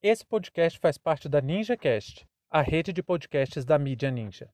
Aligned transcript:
Esse 0.00 0.24
podcast 0.24 0.78
faz 0.78 0.96
parte 0.96 1.28
da 1.28 1.40
NinjaCast, 1.40 2.24
a 2.48 2.62
rede 2.62 2.92
de 2.92 3.02
podcasts 3.02 3.64
da 3.64 3.76
mídia 3.76 4.12
Ninja. 4.12 4.48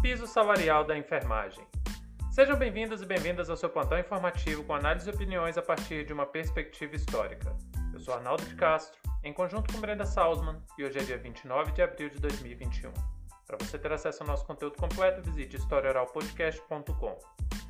Piso 0.00 0.26
salarial 0.26 0.82
da 0.82 0.96
enfermagem. 0.96 1.62
Sejam 2.30 2.56
bem-vindos 2.56 3.02
e 3.02 3.04
bem-vindas 3.04 3.50
ao 3.50 3.56
seu 3.58 3.68
plantão 3.68 3.98
informativo 3.98 4.64
com 4.64 4.72
análise 4.72 5.10
e 5.10 5.12
opiniões 5.12 5.58
a 5.58 5.62
partir 5.62 6.06
de 6.06 6.14
uma 6.14 6.24
perspectiva 6.24 6.96
histórica. 6.96 7.54
Eu 7.92 8.00
sou 8.00 8.14
Arnaldo 8.14 8.46
de 8.46 8.54
Castro, 8.54 8.98
em 9.22 9.34
conjunto 9.34 9.70
com 9.70 9.78
Brenda 9.78 10.06
Salzman, 10.06 10.56
e 10.78 10.84
hoje 10.84 11.00
é 11.00 11.02
dia 11.02 11.18
29 11.18 11.72
de 11.72 11.82
abril 11.82 12.08
de 12.08 12.18
2021. 12.18 12.94
Para 13.46 13.58
você 13.60 13.78
ter 13.78 13.92
acesso 13.92 14.22
ao 14.22 14.26
nosso 14.26 14.46
conteúdo 14.46 14.78
completo, 14.78 15.20
visite 15.20 15.58
historioralpodcast.com. 15.58 17.65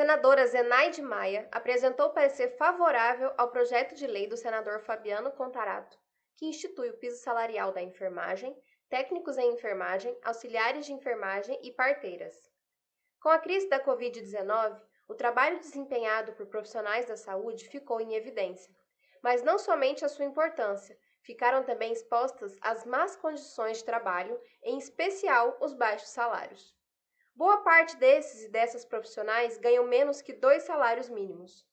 senadora 0.00 0.46
Zenaide 0.46 1.02
Maia 1.02 1.46
apresentou 1.52 2.08
parecer 2.08 2.56
favorável 2.56 3.34
ao 3.36 3.50
projeto 3.50 3.94
de 3.94 4.06
lei 4.06 4.26
do 4.26 4.34
senador 4.34 4.80
Fabiano 4.80 5.30
Contarato, 5.30 5.98
que 6.38 6.46
institui 6.46 6.88
o 6.88 6.96
piso 6.96 7.22
salarial 7.22 7.70
da 7.70 7.82
enfermagem, 7.82 8.56
técnicos 8.88 9.36
em 9.36 9.52
enfermagem, 9.52 10.18
auxiliares 10.24 10.86
de 10.86 10.94
enfermagem 10.94 11.60
e 11.62 11.70
parteiras. 11.70 12.34
Com 13.20 13.28
a 13.28 13.38
crise 13.38 13.68
da 13.68 13.78
Covid-19, 13.78 14.80
o 15.06 15.14
trabalho 15.14 15.60
desempenhado 15.60 16.32
por 16.32 16.46
profissionais 16.46 17.04
da 17.04 17.18
saúde 17.18 17.68
ficou 17.68 18.00
em 18.00 18.14
evidência. 18.14 18.74
Mas 19.22 19.42
não 19.42 19.58
somente 19.58 20.02
a 20.02 20.08
sua 20.08 20.24
importância, 20.24 20.96
ficaram 21.20 21.62
também 21.62 21.92
expostas 21.92 22.56
as 22.62 22.86
más 22.86 23.16
condições 23.16 23.76
de 23.76 23.84
trabalho, 23.84 24.40
em 24.62 24.78
especial 24.78 25.58
os 25.60 25.74
baixos 25.74 26.08
salários. 26.08 26.74
Boa 27.40 27.56
parte 27.56 27.96
desses 27.96 28.44
e 28.44 28.48
dessas 28.50 28.84
profissionais 28.84 29.56
ganham 29.56 29.86
menos 29.86 30.20
que 30.20 30.30
dois 30.30 30.64
salários 30.64 31.08
mínimos. 31.08 31.66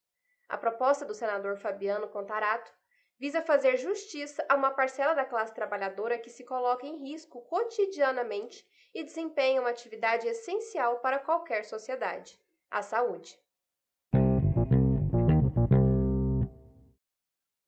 A 0.47 0.57
proposta 0.57 1.03
do 1.03 1.13
senador 1.13 1.57
Fabiano 1.57 2.07
Contarato 2.07 2.71
visa 3.19 3.41
fazer 3.41 3.75
justiça 3.75 4.45
a 4.47 4.55
uma 4.55 4.71
parcela 4.71 5.13
da 5.13 5.25
classe 5.25 5.53
trabalhadora 5.53 6.17
que 6.19 6.29
se 6.29 6.45
coloca 6.45 6.85
em 6.85 6.95
risco 7.09 7.41
cotidianamente 7.41 8.65
e 8.95 9.03
desempenha 9.03 9.59
uma 9.59 9.71
atividade 9.71 10.25
essencial 10.25 10.99
para 10.99 11.19
qualquer 11.19 11.65
sociedade 11.65 12.39
a 12.71 12.81
saúde. 12.81 13.37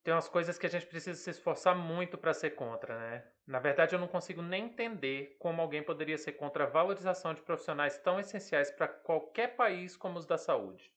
Tem 0.04 0.14
umas 0.14 0.30
coisas 0.30 0.58
que 0.58 0.66
a 0.66 0.70
gente 0.70 0.86
precisa 0.86 1.20
se 1.20 1.30
esforçar 1.30 1.76
muito 1.76 2.18
para 2.18 2.34
ser 2.34 2.52
contra, 2.52 2.98
né? 2.98 3.32
Na 3.46 3.60
verdade, 3.60 3.94
eu 3.94 4.00
não 4.00 4.08
consigo 4.08 4.42
nem 4.42 4.66
entender 4.66 5.36
como 5.40 5.62
alguém 5.62 5.84
poderia 5.84 6.18
ser 6.18 6.34
contra 6.34 6.64
a 6.64 6.68
valorização 6.68 7.34
de 7.34 7.42
profissionais 7.42 7.98
tão 7.98 8.20
essenciais 8.20 8.72
para 8.72 8.88
qualquer 8.88 9.56
país 9.56 9.98
como 9.98 10.18
os 10.18 10.26
da 10.26 10.38
saúde. 10.38 10.94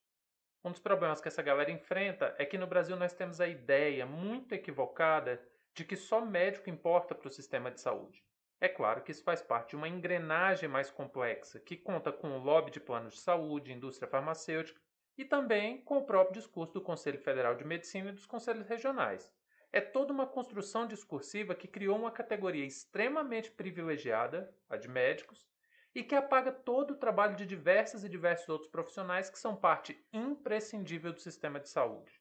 Um 0.65 0.71
dos 0.71 0.79
problemas 0.79 1.21
que 1.21 1.27
essa 1.27 1.43
galera 1.43 1.73
enfrenta 1.73 2.35
é 2.39 2.47
que 2.47 2.57
no 2.57 2.69
Brasil 2.69 2.97
nós 2.97 3.13
temos 3.13 3.41
a 3.41 3.49
ideia 3.49 4.07
muito 4.07 4.55
equivocada 4.55 5.43
de 5.75 5.85
que 5.85 5.97
só 5.97 6.21
médico 6.21 6.71
importa 6.71 7.15
para 7.15 7.27
o 7.27 7.33
sistema 7.33 7.71
de 7.73 7.81
saúde. 7.81 8.25
É 8.61 8.69
claro 8.69 9.03
que 9.03 9.11
isso 9.11 9.25
faz 9.25 9.43
parte 9.43 9.71
de 9.71 9.77
uma 9.77 9.89
engrenagem 9.89 10.69
mais 10.69 10.89
complexa, 10.89 11.59
que 11.59 11.77
conta 11.77 12.13
com 12.13 12.31
o 12.31 12.39
lobby 12.39 12.71
de 12.71 12.79
planos 12.79 13.15
de 13.15 13.21
saúde, 13.21 13.73
indústria 13.73 14.09
farmacêutica 14.09 14.81
e 15.17 15.25
também 15.25 15.81
com 15.83 15.99
o 15.99 16.05
próprio 16.05 16.41
discurso 16.41 16.75
do 16.75 16.81
Conselho 16.81 17.19
Federal 17.19 17.55
de 17.55 17.65
Medicina 17.65 18.11
e 18.11 18.13
dos 18.13 18.27
conselhos 18.27 18.67
regionais. 18.67 19.33
É 19.73 19.81
toda 19.81 20.13
uma 20.13 20.27
construção 20.27 20.87
discursiva 20.87 21.55
que 21.55 21.69
criou 21.69 21.97
uma 21.97 22.11
categoria 22.11 22.65
extremamente 22.65 23.51
privilegiada, 23.51 24.55
a 24.69 24.77
de 24.77 24.89
médicos, 24.89 25.47
e 25.95 26.03
que 26.03 26.15
apaga 26.15 26.53
todo 26.53 26.93
o 26.93 26.99
trabalho 26.99 27.37
de 27.37 27.47
diversas 27.47 28.05
e 28.05 28.09
diversos 28.09 28.49
outros 28.49 28.71
profissionais 28.71 29.29
que 29.29 29.39
são 29.39 29.57
parte 29.57 30.03
imprescindível 30.13 31.13
do 31.13 31.21
sistema 31.21 31.61
de 31.61 31.69
saúde. 31.69 32.21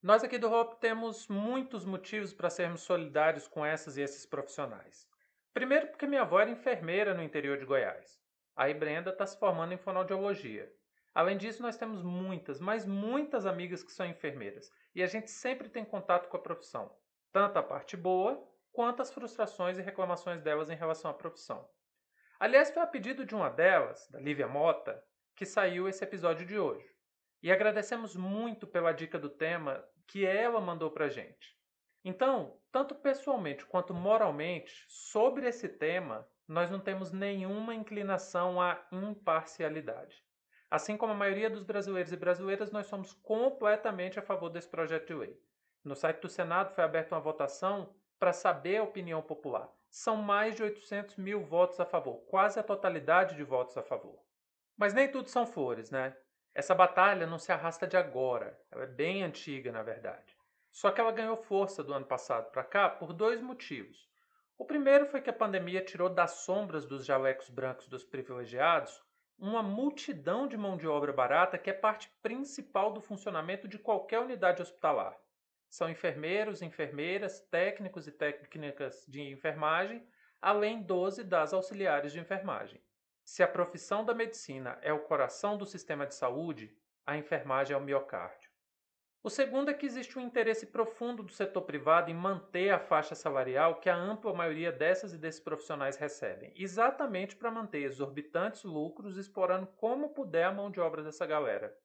Nós 0.00 0.22
aqui 0.22 0.38
do 0.38 0.50
Hope 0.50 0.80
temos 0.80 1.26
muitos 1.26 1.84
motivos 1.84 2.32
para 2.32 2.50
sermos 2.50 2.82
solidários 2.82 3.48
com 3.48 3.66
essas 3.66 3.96
e 3.96 4.00
esses 4.00 4.24
profissionais. 4.24 5.08
Primeiro, 5.52 5.88
porque 5.88 6.06
minha 6.06 6.22
avó 6.22 6.38
era 6.38 6.50
enfermeira 6.50 7.14
no 7.14 7.22
interior 7.22 7.58
de 7.58 7.64
Goiás. 7.64 8.20
Aí 8.54 8.72
Brenda 8.74 9.10
está 9.10 9.26
se 9.26 9.36
formando 9.38 9.74
em 9.74 9.78
fonoaudiologia. 9.78 10.72
Além 11.18 11.36
disso, 11.36 11.60
nós 11.62 11.76
temos 11.76 12.00
muitas, 12.00 12.60
mas 12.60 12.86
muitas 12.86 13.44
amigas 13.44 13.82
que 13.82 13.90
são 13.90 14.06
enfermeiras. 14.06 14.70
E 14.94 15.02
a 15.02 15.06
gente 15.08 15.32
sempre 15.32 15.68
tem 15.68 15.84
contato 15.84 16.28
com 16.28 16.36
a 16.36 16.40
profissão. 16.40 16.96
Tanto 17.32 17.58
a 17.58 17.62
parte 17.64 17.96
boa, 17.96 18.40
quanto 18.70 19.02
as 19.02 19.12
frustrações 19.12 19.76
e 19.76 19.82
reclamações 19.82 20.40
delas 20.40 20.70
em 20.70 20.76
relação 20.76 21.10
à 21.10 21.14
profissão. 21.14 21.68
Aliás, 22.38 22.70
foi 22.70 22.84
a 22.84 22.86
pedido 22.86 23.26
de 23.26 23.34
uma 23.34 23.50
delas, 23.50 24.08
da 24.12 24.20
Lívia 24.20 24.46
Mota, 24.46 25.04
que 25.34 25.44
saiu 25.44 25.88
esse 25.88 26.04
episódio 26.04 26.46
de 26.46 26.56
hoje. 26.56 26.88
E 27.42 27.50
agradecemos 27.50 28.14
muito 28.14 28.64
pela 28.64 28.92
dica 28.92 29.18
do 29.18 29.28
tema 29.28 29.84
que 30.06 30.24
ela 30.24 30.60
mandou 30.60 30.88
pra 30.88 31.08
gente. 31.08 31.58
Então, 32.04 32.60
tanto 32.70 32.94
pessoalmente 32.94 33.66
quanto 33.66 33.92
moralmente, 33.92 34.84
sobre 34.86 35.48
esse 35.48 35.68
tema, 35.68 36.24
nós 36.46 36.70
não 36.70 36.78
temos 36.78 37.10
nenhuma 37.10 37.74
inclinação 37.74 38.62
à 38.62 38.86
imparcialidade. 38.92 40.27
Assim 40.70 40.96
como 40.96 41.12
a 41.12 41.16
maioria 41.16 41.48
dos 41.48 41.62
brasileiros 41.62 42.12
e 42.12 42.16
brasileiras, 42.16 42.70
nós 42.70 42.86
somos 42.86 43.12
completamente 43.14 44.18
a 44.18 44.22
favor 44.22 44.50
desse 44.50 44.68
projeto 44.68 45.06
de 45.06 45.14
lei. 45.14 45.40
No 45.82 45.96
site 45.96 46.20
do 46.20 46.28
Senado 46.28 46.74
foi 46.74 46.84
aberta 46.84 47.14
uma 47.14 47.20
votação 47.20 47.94
para 48.18 48.32
saber 48.32 48.76
a 48.76 48.82
opinião 48.82 49.22
popular. 49.22 49.72
São 49.88 50.16
mais 50.16 50.56
de 50.56 50.62
800 50.62 51.16
mil 51.16 51.42
votos 51.42 51.80
a 51.80 51.86
favor, 51.86 52.18
quase 52.26 52.60
a 52.60 52.62
totalidade 52.62 53.34
de 53.34 53.44
votos 53.44 53.78
a 53.78 53.82
favor. 53.82 54.22
Mas 54.76 54.92
nem 54.92 55.10
tudo 55.10 55.30
são 55.30 55.46
flores, 55.46 55.90
né? 55.90 56.14
Essa 56.54 56.74
batalha 56.74 57.26
não 57.26 57.38
se 57.38 57.50
arrasta 57.50 57.86
de 57.86 57.96
agora, 57.96 58.60
ela 58.70 58.82
é 58.82 58.86
bem 58.86 59.22
antiga, 59.22 59.72
na 59.72 59.82
verdade. 59.82 60.36
Só 60.70 60.90
que 60.90 61.00
ela 61.00 61.12
ganhou 61.12 61.36
força 61.36 61.82
do 61.82 61.94
ano 61.94 62.04
passado 62.04 62.50
para 62.50 62.64
cá 62.64 62.90
por 62.90 63.14
dois 63.14 63.40
motivos. 63.40 64.06
O 64.58 64.66
primeiro 64.66 65.06
foi 65.06 65.22
que 65.22 65.30
a 65.30 65.32
pandemia 65.32 65.84
tirou 65.84 66.10
das 66.10 66.42
sombras 66.42 66.84
dos 66.84 67.06
jalecos 67.06 67.48
brancos 67.48 67.88
dos 67.88 68.04
privilegiados 68.04 69.02
uma 69.38 69.62
multidão 69.62 70.48
de 70.48 70.56
mão 70.56 70.76
de 70.76 70.88
obra 70.88 71.12
barata 71.12 71.56
que 71.56 71.70
é 71.70 71.72
parte 71.72 72.10
principal 72.20 72.92
do 72.92 73.00
funcionamento 73.00 73.68
de 73.68 73.78
qualquer 73.78 74.18
unidade 74.18 74.60
hospitalar. 74.60 75.16
São 75.70 75.88
enfermeiros, 75.88 76.60
enfermeiras, 76.60 77.40
técnicos 77.40 78.08
e 78.08 78.12
técnicas 78.12 79.04
de 79.06 79.22
enfermagem, 79.22 80.04
além 80.42 80.82
dos 80.82 81.18
e 81.18 81.24
das 81.24 81.52
auxiliares 81.52 82.12
de 82.12 82.18
enfermagem. 82.18 82.82
Se 83.22 83.42
a 83.42 83.48
profissão 83.48 84.04
da 84.04 84.14
medicina 84.14 84.78
é 84.82 84.92
o 84.92 85.04
coração 85.04 85.56
do 85.56 85.66
sistema 85.66 86.06
de 86.06 86.14
saúde, 86.14 86.74
a 87.06 87.16
enfermagem 87.16 87.74
é 87.74 87.76
o 87.78 87.82
miocárdio. 87.82 88.47
O 89.20 89.28
segundo 89.28 89.68
é 89.68 89.74
que 89.74 89.84
existe 89.84 90.16
um 90.16 90.22
interesse 90.22 90.66
profundo 90.66 91.24
do 91.24 91.32
setor 91.32 91.62
privado 91.62 92.08
em 92.08 92.14
manter 92.14 92.70
a 92.70 92.78
faixa 92.78 93.16
salarial 93.16 93.80
que 93.80 93.90
a 93.90 93.96
ampla 93.96 94.32
maioria 94.32 94.70
dessas 94.70 95.12
e 95.12 95.18
desses 95.18 95.40
profissionais 95.40 95.96
recebem, 95.96 96.52
exatamente 96.54 97.34
para 97.34 97.50
manter 97.50 97.82
exorbitantes 97.82 98.62
lucros 98.62 99.16
explorando 99.16 99.66
como 99.76 100.10
puder 100.10 100.44
a 100.44 100.52
mão 100.52 100.70
de 100.70 100.80
obra 100.80 101.02
dessa 101.02 101.26
galera. 101.26 101.76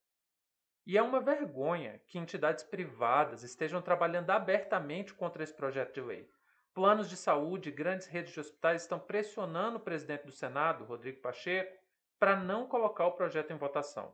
E 0.85 0.95
é 0.95 1.01
uma 1.01 1.19
vergonha 1.19 1.99
que 2.07 2.19
entidades 2.19 2.63
privadas 2.63 3.41
estejam 3.41 3.81
trabalhando 3.81 4.29
abertamente 4.29 5.13
contra 5.13 5.41
esse 5.41 5.53
projeto 5.53 5.94
de 5.95 6.01
lei. 6.01 6.29
Planos 6.73 7.09
de 7.09 7.17
saúde 7.17 7.69
e 7.69 7.71
grandes 7.71 8.05
redes 8.05 8.33
de 8.33 8.39
hospitais 8.39 8.83
estão 8.83 9.00
pressionando 9.00 9.77
o 9.77 9.81
presidente 9.81 10.25
do 10.25 10.31
Senado, 10.31 10.83
Rodrigo 10.83 11.21
Pacheco, 11.21 11.81
para 12.19 12.35
não 12.35 12.67
colocar 12.67 13.07
o 13.07 13.13
projeto 13.13 13.51
em 13.51 13.57
votação. 13.57 14.13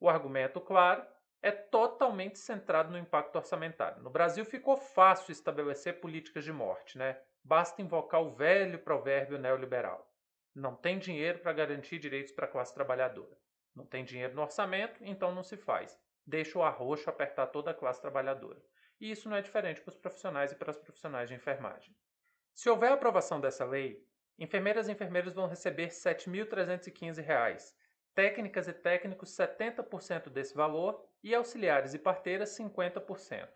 O 0.00 0.08
argumento, 0.08 0.60
claro, 0.60 1.04
é 1.40 1.50
totalmente 1.50 2.38
centrado 2.38 2.90
no 2.90 2.98
impacto 2.98 3.36
orçamentário. 3.36 4.02
No 4.02 4.10
Brasil 4.10 4.44
ficou 4.44 4.76
fácil 4.76 5.32
estabelecer 5.32 6.00
políticas 6.00 6.44
de 6.44 6.52
morte, 6.52 6.98
né? 6.98 7.20
Basta 7.44 7.80
invocar 7.80 8.20
o 8.22 8.30
velho 8.30 8.78
provérbio 8.78 9.38
neoliberal. 9.38 10.12
Não 10.54 10.74
tem 10.74 10.98
dinheiro 10.98 11.38
para 11.38 11.52
garantir 11.52 11.98
direitos 11.98 12.32
para 12.32 12.46
a 12.46 12.50
classe 12.50 12.74
trabalhadora. 12.74 13.36
Não 13.74 13.86
tem 13.86 14.04
dinheiro 14.04 14.34
no 14.34 14.42
orçamento, 14.42 15.00
então 15.04 15.32
não 15.32 15.44
se 15.44 15.56
faz. 15.56 15.98
Deixa 16.26 16.58
o 16.58 16.62
arroxo 16.62 17.08
apertar 17.08 17.46
toda 17.46 17.70
a 17.70 17.74
classe 17.74 18.00
trabalhadora. 18.00 18.60
E 19.00 19.10
isso 19.10 19.28
não 19.28 19.36
é 19.36 19.40
diferente 19.40 19.80
para 19.80 19.90
os 19.90 19.96
profissionais 19.96 20.50
e 20.50 20.56
para 20.56 20.70
as 20.70 20.78
profissionais 20.78 21.28
de 21.28 21.34
enfermagem. 21.36 21.94
Se 22.52 22.68
houver 22.68 22.90
aprovação 22.90 23.40
dessa 23.40 23.64
lei, 23.64 24.04
enfermeiras 24.36 24.88
e 24.88 24.92
enfermeiros 24.92 25.34
vão 25.34 25.46
receber 25.46 25.84
R$ 25.84 25.90
7.315 25.90 27.74
técnicas 28.14 28.68
e 28.68 28.72
técnicos 28.72 29.30
70% 29.30 30.28
desse 30.28 30.54
valor 30.54 31.04
e 31.22 31.34
auxiliares 31.34 31.94
e 31.94 31.98
parteiras 31.98 32.50
50%. 32.50 33.48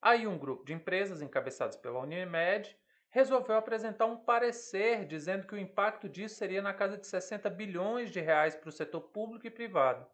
Aí 0.00 0.26
um 0.26 0.38
grupo 0.38 0.64
de 0.64 0.72
empresas 0.72 1.22
encabeçados 1.22 1.76
pela 1.76 2.00
Unimed 2.00 2.76
resolveu 3.08 3.56
apresentar 3.56 4.06
um 4.06 4.16
parecer 4.16 5.06
dizendo 5.06 5.46
que 5.46 5.54
o 5.54 5.58
impacto 5.58 6.08
disso 6.08 6.36
seria 6.36 6.60
na 6.60 6.74
casa 6.74 6.96
de 6.98 7.06
60 7.06 7.48
bilhões 7.50 8.10
de 8.10 8.20
reais 8.20 8.54
para 8.54 8.68
o 8.68 8.72
setor 8.72 9.00
público 9.00 9.46
e 9.46 9.50
privado. 9.50 10.06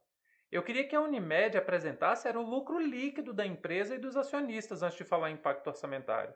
Eu 0.50 0.62
queria 0.62 0.86
que 0.86 0.94
a 0.94 1.00
Unimed 1.00 1.56
apresentasse 1.56 2.28
era 2.28 2.38
o 2.38 2.48
lucro 2.48 2.78
líquido 2.78 3.32
da 3.32 3.46
empresa 3.46 3.94
e 3.94 3.98
dos 3.98 4.16
acionistas 4.16 4.82
antes 4.82 4.98
de 4.98 5.04
falar 5.04 5.30
em 5.30 5.34
impacto 5.34 5.66
orçamentário. 5.66 6.34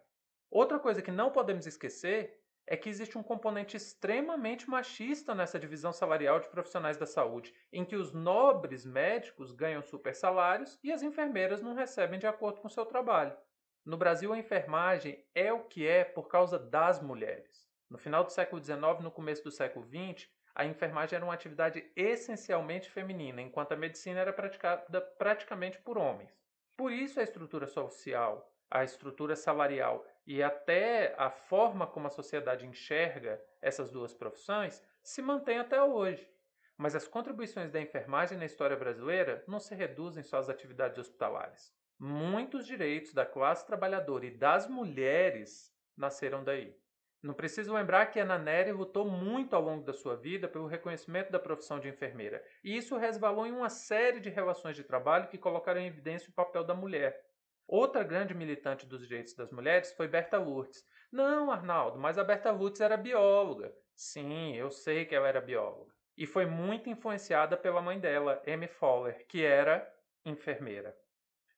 Outra 0.51 0.79
coisa 0.79 1.03
que 1.03 1.11
não 1.11 1.31
podemos 1.31 1.67
esquecer 1.67 2.43
é 2.67 2.77
que 2.77 2.89
existe 2.89 3.17
um 3.17 3.23
componente 3.23 3.77
extremamente 3.77 4.69
machista 4.69 5.35
nessa 5.35 5.59
divisão 5.59 5.93
salarial 5.93 6.41
de 6.41 6.49
profissionais 6.49 6.97
da 6.97 7.07
saúde, 7.07 7.55
em 7.73 7.85
que 7.85 7.95
os 7.95 8.13
nobres 8.13 8.85
médicos 8.85 9.53
ganham 9.53 9.83
super 9.83 10.15
salários 10.15 10.79
e 10.83 10.91
as 10.91 11.03
enfermeiras 11.03 11.63
não 11.63 11.75
recebem 11.75 12.19
de 12.19 12.27
acordo 12.27 12.61
com 12.61 12.69
seu 12.69 12.85
trabalho. 12.85 13.37
No 13.85 13.97
Brasil, 13.97 14.33
a 14.33 14.39
enfermagem 14.39 15.25
é 15.33 15.53
o 15.53 15.63
que 15.65 15.87
é 15.87 16.05
por 16.05 16.27
causa 16.27 16.59
das 16.59 17.01
mulheres. 17.01 17.69
No 17.89 17.97
final 17.97 18.25
do 18.25 18.33
século 18.33 18.61
XIX 18.61 18.79
e 18.99 19.03
no 19.05 19.13
começo 19.13 19.45
do 19.45 19.53
século 19.53 19.87
XX, 19.87 20.29
a 20.57 20.65
enfermagem 20.65 21.17
era 21.17 21.25
uma 21.25 21.35
atividade 21.35 21.89
essencialmente 21.95 22.91
feminina, 22.91 23.41
enquanto 23.41 23.73
a 23.73 23.77
medicina 23.77 24.19
era 24.19 24.33
praticada 24.33 25.01
praticamente 25.01 25.79
por 25.79 25.97
homens. 25.97 26.33
Por 26.77 26.91
isso, 26.91 27.21
a 27.21 27.23
estrutura 27.23 27.69
social, 27.69 28.51
a 28.71 28.85
estrutura 28.85 29.37
salarial 29.37 30.05
e 30.27 30.43
até 30.43 31.15
a 31.19 31.31
forma 31.31 31.87
como 31.87 32.07
a 32.07 32.11
sociedade 32.11 32.67
enxerga 32.67 33.41
essas 33.63 33.91
duas 33.91 34.13
profissões 34.13 34.83
se 35.03 35.23
mantém 35.23 35.59
até 35.59 35.83
hoje. 35.83 36.29
Mas 36.77 36.95
as 36.95 37.09
contribuições 37.09 37.71
da 37.71 37.81
enfermagem 37.81 38.37
na 38.37 38.45
história 38.45 38.77
brasileira 38.77 39.43
não 39.47 39.61
se 39.61 39.75
reduzem 39.75 40.23
só 40.23 40.39
às 40.39 40.49
atividades 40.49 40.99
hospitalares. 40.99 41.75
Muitos 41.99 42.67
direitos 42.67 43.15
da 43.15 43.25
classe 43.25 43.67
trabalhadora 43.67 44.27
e 44.27 44.31
das 44.31 44.69
mulheres 44.69 45.73
nasceram 45.97 46.45
daí. 46.45 46.77
Não 47.23 47.33
preciso 47.33 47.73
lembrar 47.73 48.07
que 48.07 48.21
Ana 48.21 48.39
Nery 48.39 48.73
lutou 48.73 49.05
muito 49.05 49.57
ao 49.57 49.63
longo 49.63 49.85
da 49.85 49.93
sua 49.93 50.15
vida 50.15 50.47
pelo 50.47 50.67
reconhecimento 50.67 51.33
da 51.33 51.41
profissão 51.41 51.81
de 51.81 51.89
enfermeira, 51.89 52.45
e 52.63 52.77
isso 52.77 52.97
resvalou 52.99 53.47
em 53.47 53.53
uma 53.53 53.71
série 53.71 54.21
de 54.21 54.29
relações 54.29 54.77
de 54.77 54.85
trabalho 54.85 55.29
que 55.29 55.39
colocaram 55.39 55.81
em 55.81 55.87
evidência 55.87 56.29
o 56.29 56.35
papel 56.35 56.63
da 56.63 56.75
mulher. 56.75 57.26
Outra 57.69 58.05
grande 58.05 58.33
militante 58.33 58.87
dos 58.87 59.01
direitos 59.07 59.35
das 59.35 59.51
mulheres 59.51 59.93
foi 59.93 60.07
Berta 60.07 60.39
Lourdes. 60.39 60.85
Não, 61.11 61.51
Arnaldo, 61.51 61.99
mas 61.99 62.17
a 62.17 62.25
Berta 62.25 62.53
Lourdes 62.53 62.81
era 62.81 62.97
bióloga. 62.97 63.75
Sim, 63.95 64.55
eu 64.55 64.71
sei 64.71 65.05
que 65.05 65.15
ela 65.15 65.27
era 65.27 65.41
bióloga. 65.41 65.93
E 66.17 66.27
foi 66.27 66.47
muito 66.47 66.89
influenciada 66.89 67.57
pela 67.57 67.83
mãe 67.83 67.99
dela, 67.99 68.41
Amy 68.47 68.69
Fowler, 68.69 69.27
que 69.27 69.45
era 69.45 69.87
enfermeira. 70.25 70.97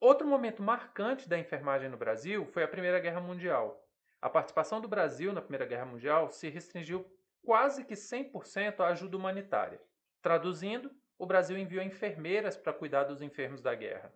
Outro 0.00 0.26
momento 0.26 0.62
marcante 0.62 1.28
da 1.28 1.38
enfermagem 1.38 1.88
no 1.88 1.96
Brasil 1.96 2.46
foi 2.46 2.62
a 2.62 2.68
Primeira 2.68 3.00
Guerra 3.00 3.20
Mundial. 3.20 3.84
A 4.20 4.30
participação 4.30 4.80
do 4.80 4.88
Brasil 4.88 5.32
na 5.32 5.42
Primeira 5.42 5.66
Guerra 5.66 5.84
Mundial 5.84 6.30
se 6.30 6.48
restringiu 6.48 7.04
quase 7.42 7.84
que 7.84 7.94
100% 7.94 8.80
à 8.80 8.88
ajuda 8.88 9.16
humanitária. 9.16 9.80
Traduzindo, 10.22 10.90
o 11.18 11.26
Brasil 11.26 11.58
enviou 11.58 11.82
enfermeiras 11.82 12.56
para 12.56 12.72
cuidar 12.72 13.04
dos 13.04 13.20
enfermos 13.20 13.60
da 13.60 13.74
guerra. 13.74 14.12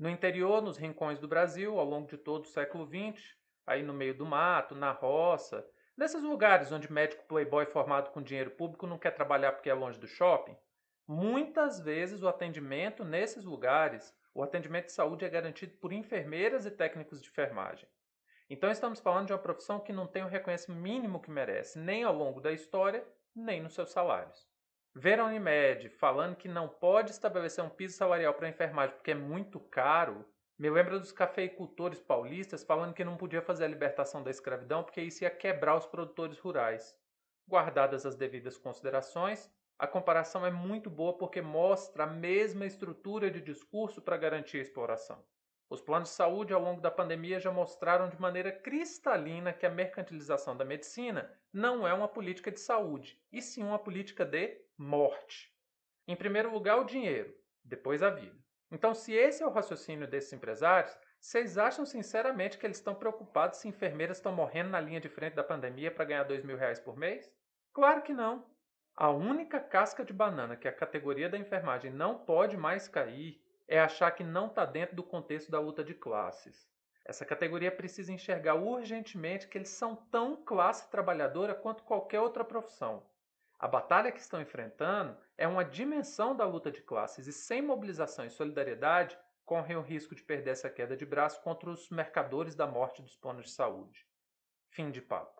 No 0.00 0.08
interior, 0.08 0.62
nos 0.62 0.78
rincões 0.78 1.18
do 1.18 1.28
Brasil, 1.28 1.78
ao 1.78 1.84
longo 1.84 2.08
de 2.08 2.16
todo 2.16 2.44
o 2.44 2.48
século 2.48 2.86
XX, 2.86 3.36
aí 3.66 3.82
no 3.82 3.92
meio 3.92 4.16
do 4.16 4.24
mato, 4.24 4.74
na 4.74 4.92
roça, 4.92 5.62
nesses 5.94 6.22
lugares 6.22 6.72
onde 6.72 6.90
médico 6.90 7.26
playboy 7.26 7.66
formado 7.66 8.10
com 8.10 8.22
dinheiro 8.22 8.50
público 8.52 8.86
não 8.86 8.96
quer 8.96 9.10
trabalhar 9.10 9.52
porque 9.52 9.68
é 9.68 9.74
longe 9.74 9.98
do 9.98 10.06
shopping, 10.06 10.56
muitas 11.06 11.78
vezes 11.78 12.22
o 12.22 12.28
atendimento 12.28 13.04
nesses 13.04 13.44
lugares, 13.44 14.16
o 14.32 14.42
atendimento 14.42 14.86
de 14.86 14.92
saúde 14.92 15.26
é 15.26 15.28
garantido 15.28 15.76
por 15.76 15.92
enfermeiras 15.92 16.64
e 16.64 16.70
técnicos 16.70 17.20
de 17.20 17.28
enfermagem. 17.28 17.86
Então 18.48 18.70
estamos 18.70 19.00
falando 19.00 19.26
de 19.26 19.34
uma 19.34 19.38
profissão 19.38 19.78
que 19.78 19.92
não 19.92 20.06
tem 20.06 20.22
o 20.22 20.28
reconhecimento 20.28 20.80
mínimo 20.80 21.20
que 21.20 21.30
merece, 21.30 21.78
nem 21.78 22.04
ao 22.04 22.16
longo 22.16 22.40
da 22.40 22.52
história, 22.52 23.06
nem 23.36 23.60
nos 23.60 23.74
seus 23.74 23.90
salários. 23.90 24.48
Ver 24.94 25.20
a 25.20 25.24
Unimed 25.24 25.88
falando 25.88 26.34
que 26.34 26.48
não 26.48 26.68
pode 26.68 27.12
estabelecer 27.12 27.62
um 27.62 27.70
piso 27.70 27.96
salarial 27.96 28.34
para 28.34 28.48
enfermagem 28.48 28.96
porque 28.96 29.12
é 29.12 29.14
muito 29.14 29.60
caro, 29.60 30.28
me 30.58 30.68
lembra 30.68 30.98
dos 30.98 31.12
cafeicultores 31.12 32.00
paulistas 32.00 32.64
falando 32.64 32.92
que 32.92 33.04
não 33.04 33.16
podia 33.16 33.40
fazer 33.40 33.64
a 33.64 33.68
libertação 33.68 34.20
da 34.22 34.30
escravidão 34.30 34.82
porque 34.82 35.00
isso 35.00 35.22
ia 35.22 35.30
quebrar 35.30 35.76
os 35.76 35.86
produtores 35.86 36.38
rurais. 36.38 36.94
Guardadas 37.48 38.04
as 38.04 38.16
devidas 38.16 38.58
considerações, 38.58 39.48
a 39.78 39.86
comparação 39.86 40.44
é 40.44 40.50
muito 40.50 40.90
boa 40.90 41.16
porque 41.16 41.40
mostra 41.40 42.04
a 42.04 42.06
mesma 42.06 42.66
estrutura 42.66 43.30
de 43.30 43.40
discurso 43.40 44.02
para 44.02 44.16
garantir 44.16 44.58
a 44.58 44.62
exploração. 44.62 45.24
Os 45.70 45.80
planos 45.80 46.08
de 46.08 46.16
saúde 46.16 46.52
ao 46.52 46.60
longo 46.60 46.80
da 46.80 46.90
pandemia 46.90 47.38
já 47.38 47.52
mostraram 47.52 48.08
de 48.08 48.20
maneira 48.20 48.50
cristalina 48.50 49.52
que 49.52 49.64
a 49.64 49.70
mercantilização 49.70 50.56
da 50.56 50.64
medicina 50.64 51.32
não 51.52 51.86
é 51.86 51.94
uma 51.94 52.08
política 52.08 52.50
de 52.50 52.58
saúde, 52.58 53.22
e 53.32 53.40
sim 53.40 53.62
uma 53.62 53.78
política 53.78 54.24
de 54.24 54.60
morte. 54.76 55.56
Em 56.08 56.16
primeiro 56.16 56.52
lugar, 56.52 56.80
o 56.80 56.84
dinheiro, 56.84 57.32
depois 57.62 58.02
a 58.02 58.10
vida. 58.10 58.36
Então, 58.68 58.92
se 58.92 59.12
esse 59.12 59.44
é 59.44 59.46
o 59.46 59.52
raciocínio 59.52 60.08
desses 60.08 60.32
empresários, 60.32 60.98
vocês 61.20 61.56
acham 61.56 61.86
sinceramente 61.86 62.58
que 62.58 62.66
eles 62.66 62.78
estão 62.78 62.96
preocupados 62.96 63.60
se 63.60 63.68
enfermeiras 63.68 64.16
estão 64.16 64.32
morrendo 64.32 64.70
na 64.70 64.80
linha 64.80 65.00
de 65.00 65.08
frente 65.08 65.34
da 65.34 65.44
pandemia 65.44 65.92
para 65.92 66.04
ganhar 66.04 66.24
dois 66.24 66.42
mil 66.42 66.56
reais 66.56 66.80
por 66.80 66.96
mês? 66.96 67.32
Claro 67.72 68.02
que 68.02 68.12
não. 68.12 68.44
A 68.96 69.10
única 69.10 69.60
casca 69.60 70.04
de 70.04 70.12
banana 70.12 70.56
que 70.56 70.66
a 70.66 70.72
categoria 70.72 71.28
da 71.28 71.38
enfermagem 71.38 71.92
não 71.92 72.18
pode 72.18 72.56
mais 72.56 72.88
cair 72.88 73.40
é 73.70 73.78
achar 73.78 74.10
que 74.10 74.24
não 74.24 74.48
está 74.48 74.66
dentro 74.66 74.96
do 74.96 75.02
contexto 75.04 75.48
da 75.48 75.60
luta 75.60 75.84
de 75.84 75.94
classes. 75.94 76.68
Essa 77.04 77.24
categoria 77.24 77.70
precisa 77.70 78.12
enxergar 78.12 78.56
urgentemente 78.56 79.46
que 79.46 79.56
eles 79.56 79.68
são 79.68 79.94
tão 79.94 80.36
classe 80.44 80.90
trabalhadora 80.90 81.54
quanto 81.54 81.84
qualquer 81.84 82.20
outra 82.20 82.44
profissão. 82.44 83.06
A 83.60 83.68
batalha 83.68 84.10
que 84.10 84.18
estão 84.18 84.40
enfrentando 84.40 85.16
é 85.38 85.46
uma 85.46 85.64
dimensão 85.64 86.34
da 86.34 86.44
luta 86.44 86.68
de 86.68 86.82
classes 86.82 87.28
e 87.28 87.32
sem 87.32 87.62
mobilização 87.62 88.24
e 88.24 88.30
solidariedade 88.30 89.16
correm 89.44 89.76
o 89.76 89.82
risco 89.82 90.16
de 90.16 90.22
perder 90.22 90.50
essa 90.50 90.68
queda 90.68 90.96
de 90.96 91.06
braço 91.06 91.40
contra 91.40 91.70
os 91.70 91.90
mercadores 91.90 92.56
da 92.56 92.66
morte 92.66 93.00
dos 93.00 93.16
planos 93.16 93.46
de 93.46 93.52
saúde. 93.52 94.04
Fim 94.70 94.90
de 94.90 95.00
papo. 95.00 95.39